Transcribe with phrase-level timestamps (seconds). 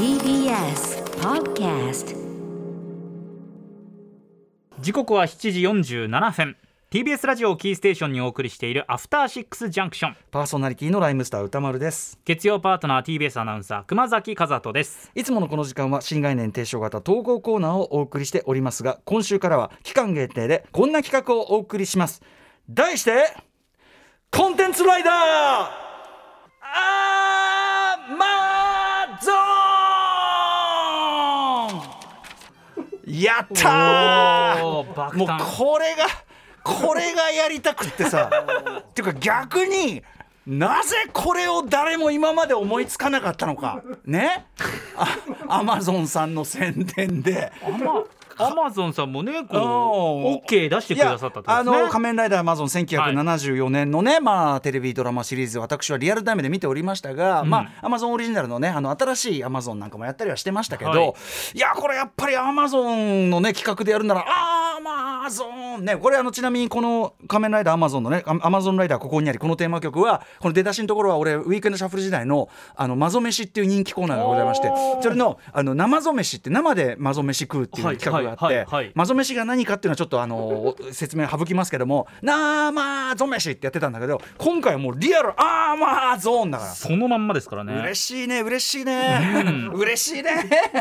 [0.00, 2.16] TBS Podcast
[4.80, 6.56] 時刻は7時47分。
[6.90, 12.18] TBS ラジオをキーステーションにお送りしているアフターシックスジャンクションパーソナリティのライムスター歌丸です。
[12.24, 15.10] 月曜パートナー TBS アナウンサー熊崎和人です。
[15.14, 22.22] いつものこの時間は新概念提唱型投稿コーナーをお送りしておりますが今週からは期間限定でこんな企画をお送りします。
[22.70, 23.26] 題して
[24.30, 25.89] コンテンツライダー
[33.22, 36.06] やったもう誕これが
[36.62, 38.30] これがやりたくってさ。
[38.80, 40.02] っ ていうか逆に
[40.46, 43.82] なぜこれを誰も今まで思いつかなかったのか。
[44.04, 44.46] ね？
[45.48, 47.52] アマゾンさんの宣伝で
[48.46, 57.50] アマゾンさんもねこう OK 出してくださったってことあの仮面ライダーアマゾン1974年のね、まあテレビドラマシリーズ私はリアルタイムで見ておりましたが、うん。
[57.50, 61.12] まあアマゾンオリジナルのねあの新しいアマゾンなんかもやったりはしてましたけど、はい。
[61.54, 74.70] い、やこれやっぱりアマゾンのね企画でやるならアマゾンねこれあのちなみにこの仮面ライダーアマゾンのねアマゾンライダーここにありこのテーマ曲はこの出だしのところは俺ウィークエンドシャッフル時代のあのマゾ飯っていう人気コーナーがございまして
[75.02, 86.70] それのあの生ぞ飯って生でマゾ飯食うっていう企画があって、マゾ飯が何かっていうのはちょっとあの説明省きますけども生ぞ飯ってやってたんだけど今回はもうリアルアーマーゾーンだから。
[86.70, 87.74] そのまんまですからね。
[87.74, 90.30] 嬉しいね嬉しいね、嬉しいね。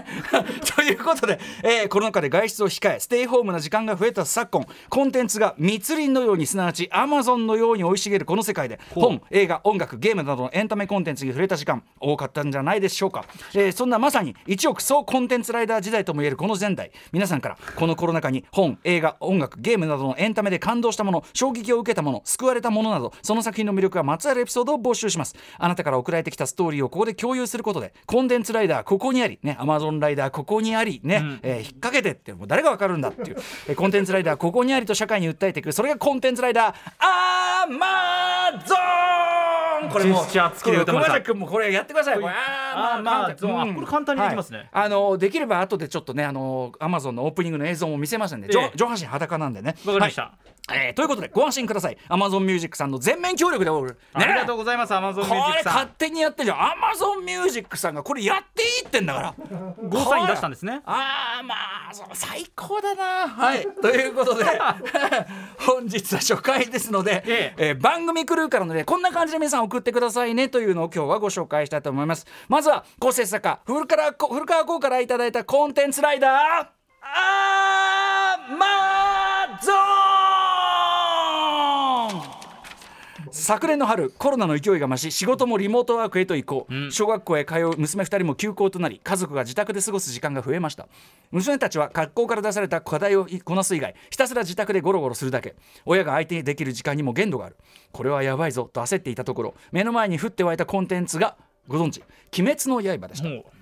[0.74, 16.90] ということで、えーコロナ禍で外出を控えステイホームな時間が増えた昨今コンテンツが密林のようにすなわちアマゾンのように生い茂るこの世界で本映画音楽ゲームなどのエンタメコンテンツに触れた時間多かったんじゃないでしょうか、えーそんなまさに一億総コンテンツライダー時代ともいえるこの前代。
[17.12, 25.36] 皆さんからこのコロナ禍に本映画音楽ゲームなどのエンタメで感動したもの衝撃を受けたもの救われたものなどその作品の魅力がまつわるエピソードを募集します。
[25.58, 31.40] あなたから送られてきたストーリーをここで共有することでコンテンツライダーここにありねアマゾンライダーここにありね、ん。
[31.42, 33.36] えー引っ掛けてってもう誰がわかるんだっていう、
[33.68, 39.90] えーコンテンツライダーここにありと社会に訴えていくそれがコンテンツライダーアマゾン!
[39.90, 42.20] これもう熊崎君もこれやってください。
[42.20, 44.58] これあーまあゾーンあこれ簡単にできますね。
[44.58, 48.76] はいあのできれば後でちょっとねあのアマゾンのオープニングの映像も見せますんで、上ええ。
[48.76, 49.76] 上半身裸なんでね。
[49.84, 50.32] わかりました、は
[50.74, 50.86] い。
[50.86, 51.98] えーということでご安心ください。
[52.08, 56.60] アマゾンミュージックさんの全面協力でおる、ね、ありがとうございますアマゾンミこュージックさんれ勝手にやってんじゃん。
[56.60, 59.34] アマゾンミュージックさんがこれやってってんだから。
[59.88, 60.80] ゴーサイン出したんですね。
[60.84, 63.28] ああまあ最高だな。
[63.28, 63.66] はい。
[63.80, 64.44] ということで
[65.58, 67.72] 本日は初回ですので、ええ。
[67.72, 72.26] ー番組クルーからのねこんな感じで皆さん送ってくださいねというのを今日はご紹介したいと思います。
[72.48, 76.66] まずは構成作家古川こ古川光からいただいたコンテンツライダー
[77.00, 78.66] アーマ
[79.62, 79.74] ゾー
[82.16, 82.38] ン
[83.30, 86.90] 昨年の春コロナの勢いが増し仕事もリモートワークへと移行、ん。
[86.92, 90.88] 小学校へ通う娘2人も休校となり家族が自宅で過ごす時間が増えました。
[91.30, 95.56] 娘たちは学校から出された課題をこなす以外ひたすら自宅でゴロゴロするだけ。
[95.84, 97.56] 親が相手にできる時間にも限度がある。
[97.92, 101.36] これはやばいぞと焦っていたところ目の前に降って湧いたコンテンツが
[101.66, 102.02] ご存知
[102.38, 103.57] 「鬼滅の刃」でした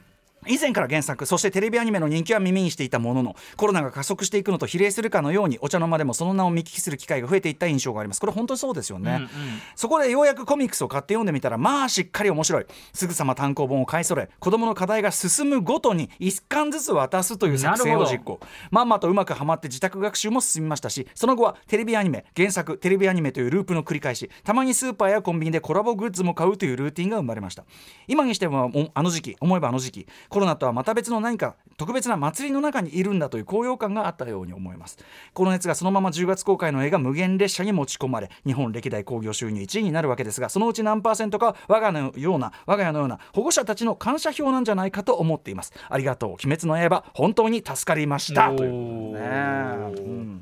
[0.48, 8.20] 以前から原作そしてテレビアニメの人気は耳にしていたもののコロナが加速していくのと比例するかのようにお茶の間でもその名を見聞きする機会が増えていった印象があります。
[8.20, 9.28] これ本当にそうですよね、うんうん。
[9.74, 12.66] そこでようやくコミックスを買って読んでみたらまあしっかり面白い。
[12.92, 18.40] すぐさま単行本を買い揃え子供の課題が進むごとに1巻ずつ渡すという作戦を実行。
[18.70, 27.64] まんまとうまくはまって自宅学習も進みましたしその後はテレビアニメ原作テレビアニメというループの繰り返したまにスーパーやコンビニでコラボグッズも買うというルーティンが生まれました。
[28.08, 30.06] 今にしてもおあの時期思えばあの時期
[30.36, 34.98] コロナとはまた別の何か特別な祭りの中にいるんだという高揚感があったように思います。
[35.32, 45.72] この熱がそのまま10月公開の映画無限列車に持ち込まれ日本歴代興行収入1位になるわけですがそのうち何パーセントかは我がのような我が家のような保護者たちの感謝表なんじゃないかと思っています。
[45.88, 46.30] ありがとう。
[46.32, 48.52] 鬼滅の刃本当に助かりました。
[48.54, 50.06] ということでね。
[50.06, 50.35] うん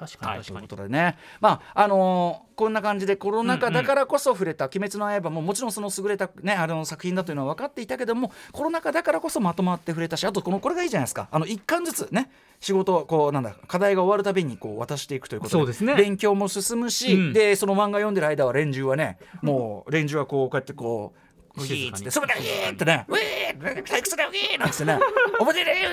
[0.00, 12.30] 確かはい、ということでね、まああのーこんな感じでコロナ禍だからこそ触れた「鬼滅の刃」ももちろんその優れた、ね、あの作品だというのは分かっていたけどもコロナ禍だからこそまとまって触れたしあとこのこれがいいじゃないですかあの1巻ずつね
[12.60, 21.14] 仕事をこうなんだ課題が終わるたびにこう渡していくということでそうですね勉強も進むし、うんでその漫画読んでる間は連中はねもう連中はこうこうやってこ
[21.56, 24.98] うーって「それだウィー!」ってね「ウィー退屈だウィー!」なんつってね
[25.40, 25.92] 「面白いウ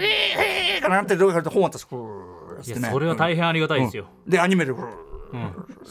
[0.76, 2.80] ィー!」かなってどうやって本渡すふーっつってね。
[2.80, 4.32] いやそれは大変ありがたいですよ、うん。
[4.32, 5.08] でアニメでブーっ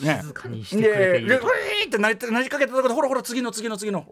[0.02, 0.20] ね。
[0.22, 1.46] 静かにしてくれていると。
[1.46, 4.06] ウィーってなりなりかけたところでほらほら次の次の次の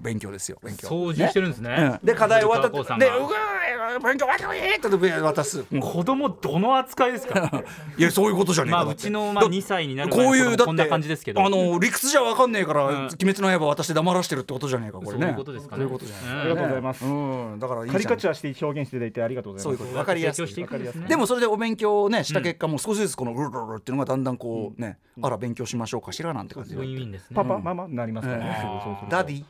[0.00, 0.88] 勉強ですよ勉強。
[0.88, 1.98] 掃除してるんですね。
[2.00, 2.06] うん。
[2.06, 3.65] で課題終わったでうわー
[4.02, 4.88] 勉強わけわけって
[5.20, 5.64] 渡す。
[5.70, 7.50] うん子供どの扱いですか？
[7.96, 8.84] いやそういうことじゃねえか。
[8.84, 11.44] まあうちのまあだ2歳になるこういうだってこんな感じですけど。
[11.44, 15.22] あの理屈じゃわかんねえからうん「鬼滅の刃」渡して黙らしてるってことじゃねえかこれね。
[15.22, 15.84] そういうことですかね。
[15.84, 16.34] そういうことじゃない。
[16.34, 16.40] うん。
[16.40, 17.04] ありがとうございます。
[17.04, 17.58] うん。
[17.58, 19.78] だからカリカチュアして表現していただいてありがとうございうます。
[19.78, 19.98] そいうこと。
[19.98, 20.46] わかりやすい。
[20.46, 29.44] 提供していくんですねでもそれでお勉強をねした結果もう少しずつこのルルルルっていうのがだんだんこうねあら勉強しましょうかしらなんて感じウでパパママになりますからねダディ。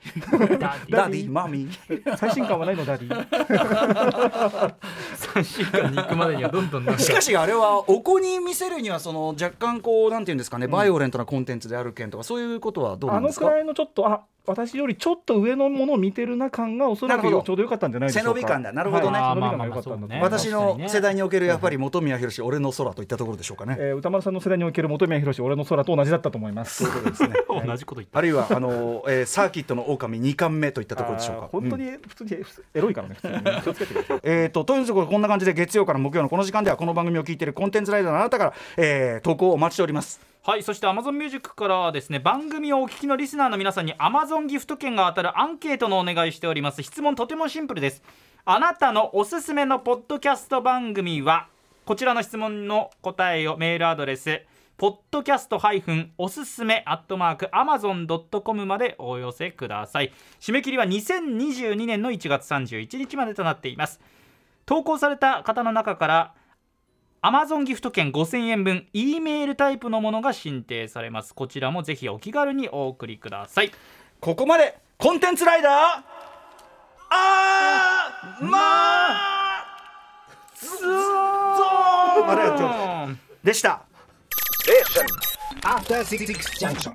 [0.91, 1.31] ダディ。
[1.31, 1.69] マミ。
[1.69, 3.27] ー最新感はないのダディ
[4.29, 7.03] 3週間に行くまでにはどんどんなんか。
[7.03, 13.47] しかしあれはお子に見せるにはその若干こうなんていうんですかねバイオレントなコンテンツである件とかそういうことはどうなんですか？
[13.47, 18.29] あのくらいのちょっとあ私よりちょっと上のものを見てるな感がおそらくちょうどよかったんじゃないでしょうか。
[18.31, 18.73] 背伸び感だ。
[18.73, 19.19] なるほどね。
[19.19, 19.35] はい。
[19.35, 20.09] 背伸びまあまあ感が良かったんだと思い。
[20.21, 23.77] まあます私の世代におけるやっぱり本宮宏俺の空といったところでしょうかね。
[23.79, 26.85] えー歌丸さんの世代における本宮宏俺の空と同じだったと思います。
[26.85, 27.35] そういうことですね。
[27.67, 28.19] 同じこと言った。
[28.19, 31.49] あるいはあの、えーサーキットの狼2巻目といったところでしょうか。
[31.51, 32.37] 本当に普通に
[32.75, 33.17] エロいからね。
[33.17, 34.21] 普通に気をつけてください。
[34.23, 46.85] えー、ととにかくこんな感じで月曜から木曜のこの時間ではこの番組を聞いているコンテンツライダーのあなたから、えー投稿をお待ちしておりますはいそして Amazon Music からですね番組をお聞きのリスナーの皆さんに Amazon ギフト券が当たるアンケートのお願いしております。
[46.85, 48.01] 質問とてもシンプルです。
[48.45, 51.49] あなたのおすすめのポッドキャスト番組は
[51.85, 54.41] こちらの質問の答えをメールアドレス
[54.77, 55.61] ポッドキャスト
[56.17, 60.13] おすすめアットマーク Amazon.com までお寄せください。
[60.39, 64.01] 締め切りは2022年の1月31日までとなっています。
[64.65, 66.35] 投稿された方の中から
[67.23, 71.35] アマゾンギフト券5000円分 E メールタイプのものが申請されます。
[71.35, 73.73] こちらもぜひお気軽にお送りください。
[74.21, 75.73] ここまでコンテンツライダー
[77.11, 83.83] あーまーでした。
[85.63, 86.27] After Six
[86.59, 86.93] Junction.